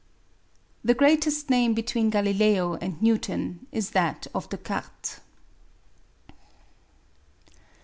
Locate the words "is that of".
3.71-4.49